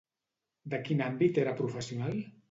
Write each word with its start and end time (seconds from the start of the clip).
De 0.73 0.79
quin 0.87 1.03
àmbit 1.07 1.37
era 1.43 1.53
professional? 1.59 2.17